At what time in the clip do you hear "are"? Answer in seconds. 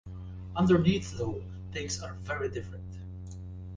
2.01-2.15